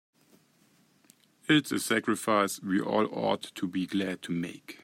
[1.47, 4.79] It's a sacrifice we all ought to be glad to make.